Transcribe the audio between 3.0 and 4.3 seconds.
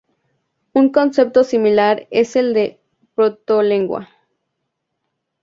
protolengua.